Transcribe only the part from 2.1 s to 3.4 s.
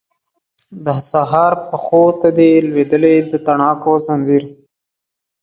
ته دی لویدلی د